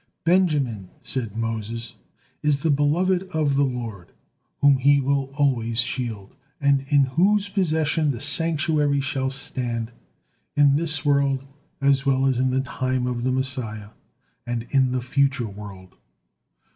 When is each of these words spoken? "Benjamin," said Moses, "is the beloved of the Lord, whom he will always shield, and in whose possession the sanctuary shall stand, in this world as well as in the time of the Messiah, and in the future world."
"Benjamin," 0.23 0.89
said 0.99 1.37
Moses, 1.37 1.95
"is 2.41 2.63
the 2.63 2.71
beloved 2.71 3.21
of 3.35 3.55
the 3.55 3.61
Lord, 3.63 4.11
whom 4.59 4.77
he 4.77 4.99
will 4.99 5.25
always 5.37 5.79
shield, 5.79 6.33
and 6.59 6.87
in 6.89 7.03
whose 7.03 7.47
possession 7.47 8.09
the 8.09 8.19
sanctuary 8.19 8.99
shall 8.99 9.29
stand, 9.29 9.91
in 10.55 10.75
this 10.75 11.05
world 11.05 11.43
as 11.81 12.03
well 12.03 12.25
as 12.25 12.39
in 12.39 12.49
the 12.49 12.61
time 12.61 13.05
of 13.05 13.21
the 13.21 13.31
Messiah, 13.31 13.89
and 14.47 14.63
in 14.71 14.91
the 14.91 15.01
future 15.01 15.47
world." 15.47 15.93